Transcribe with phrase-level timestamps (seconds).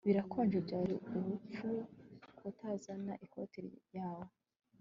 [0.07, 1.69] Birakonje Byari ubupfu
[2.37, 3.61] kutazana ikoti
[3.97, 4.27] yawe